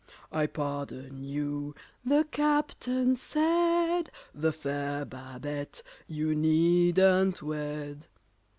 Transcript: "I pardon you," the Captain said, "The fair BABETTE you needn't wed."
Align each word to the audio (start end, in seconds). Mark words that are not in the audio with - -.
"I 0.31 0.47
pardon 0.47 1.23
you," 1.23 1.75
the 2.03 2.25
Captain 2.31 3.15
said, 3.15 4.09
"The 4.33 4.51
fair 4.51 5.05
BABETTE 5.05 5.83
you 6.07 6.33
needn't 6.33 7.43
wed." 7.43 8.07